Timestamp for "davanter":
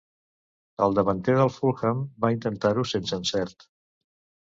0.99-1.35